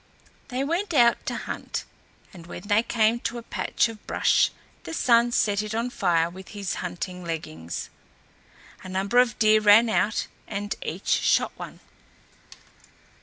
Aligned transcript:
They 0.47 0.63
went 0.63 0.95
out 0.95 1.23
to 1.27 1.35
hunt, 1.35 1.85
and 2.33 2.47
when 2.47 2.63
they 2.63 2.81
came 2.81 3.19
to 3.19 3.37
a 3.37 3.43
patch 3.43 3.87
of 3.87 4.03
brush, 4.07 4.49
the 4.81 4.95
Sun 4.95 5.31
set 5.31 5.61
it 5.61 5.75
on 5.75 5.91
fire 5.91 6.27
with 6.27 6.49
his 6.57 6.73
hunting 6.81 7.23
leggings. 7.23 7.91
A 8.83 8.89
number 8.89 9.19
of 9.19 9.37
deer 9.37 9.61
ran 9.61 9.89
out, 9.91 10.25
and 10.47 10.73
each 10.81 11.05
shot 11.05 11.51
one. 11.55 11.81